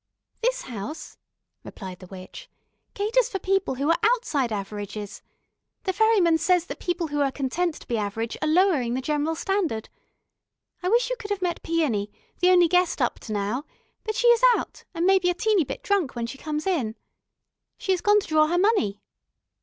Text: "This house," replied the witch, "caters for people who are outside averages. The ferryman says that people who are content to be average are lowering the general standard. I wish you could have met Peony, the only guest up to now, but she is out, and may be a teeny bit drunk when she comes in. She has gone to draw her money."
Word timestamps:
"This 0.41 0.63
house," 0.63 1.19
replied 1.63 1.99
the 1.99 2.07
witch, 2.07 2.49
"caters 2.95 3.29
for 3.29 3.37
people 3.37 3.75
who 3.75 3.91
are 3.91 3.99
outside 4.01 4.51
averages. 4.51 5.21
The 5.83 5.93
ferryman 5.93 6.39
says 6.39 6.65
that 6.65 6.79
people 6.79 7.09
who 7.09 7.21
are 7.21 7.31
content 7.31 7.75
to 7.75 7.87
be 7.87 7.99
average 7.99 8.35
are 8.41 8.47
lowering 8.47 8.95
the 8.95 9.01
general 9.01 9.35
standard. 9.35 9.89
I 10.81 10.89
wish 10.89 11.11
you 11.11 11.17
could 11.17 11.29
have 11.29 11.43
met 11.43 11.61
Peony, 11.61 12.11
the 12.39 12.49
only 12.49 12.67
guest 12.67 12.99
up 12.99 13.19
to 13.19 13.33
now, 13.33 13.65
but 14.03 14.15
she 14.15 14.25
is 14.29 14.41
out, 14.57 14.85
and 14.95 15.05
may 15.05 15.19
be 15.19 15.29
a 15.29 15.35
teeny 15.35 15.63
bit 15.65 15.83
drunk 15.83 16.15
when 16.15 16.25
she 16.25 16.39
comes 16.39 16.65
in. 16.65 16.95
She 17.77 17.91
has 17.91 18.01
gone 18.01 18.19
to 18.21 18.27
draw 18.27 18.47
her 18.47 18.57
money." 18.57 19.03